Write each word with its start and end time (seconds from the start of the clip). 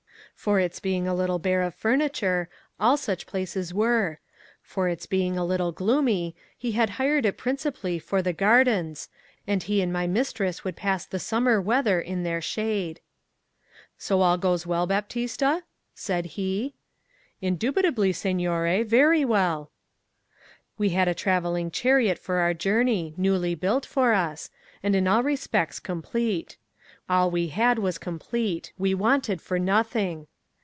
For 0.33 0.59
its 0.59 0.79
being 0.79 1.07
a 1.07 1.13
little 1.13 1.37
bare 1.37 1.61
of 1.61 1.75
furniture, 1.75 2.49
all 2.79 2.97
such 2.97 3.27
places 3.27 3.75
were. 3.75 4.17
For 4.63 4.89
its 4.89 5.05
being 5.05 5.37
a 5.37 5.45
little 5.45 5.71
gloomy, 5.71 6.35
he 6.57 6.71
had 6.71 6.91
hired 6.97 7.27
it 7.27 7.37
principally 7.37 7.99
for 7.99 8.23
the 8.23 8.33
gardens, 8.33 9.07
and 9.45 9.61
he 9.61 9.83
and 9.83 9.93
my 9.93 10.07
mistress 10.07 10.63
would 10.63 10.75
pass 10.75 11.05
the 11.05 11.19
summer 11.19 11.61
weather 11.61 12.01
in 12.01 12.23
their 12.23 12.41
shade. 12.41 13.01
'So 13.99 14.21
all 14.21 14.39
goes 14.39 14.65
well, 14.65 14.87
Baptista?' 14.87 15.61
said 15.93 16.25
he. 16.25 16.73
'Indubitably, 17.39 18.11
signore; 18.11 18.83
very 18.83 19.23
well.' 19.23 19.69
We 20.75 20.89
had 20.89 21.07
a 21.07 21.13
travelling 21.13 21.69
chariot 21.69 22.17
for 22.17 22.37
our 22.37 22.55
journey, 22.55 23.13
newly 23.15 23.53
built 23.53 23.85
for 23.85 24.13
us, 24.15 24.49
and 24.81 24.95
in 24.95 25.07
all 25.07 25.21
respects 25.21 25.79
complete. 25.79 26.57
All 27.07 27.29
we 27.29 27.49
had 27.49 27.77
was 27.77 27.99
complete; 27.99 28.73
we 28.79 28.95
wanted 28.95 29.39
for 29.39 29.59
nothing. 29.59 30.25